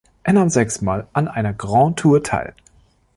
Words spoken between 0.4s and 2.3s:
sechsmal an einer Grand Tour